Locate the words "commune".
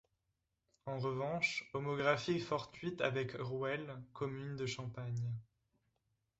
4.13-4.55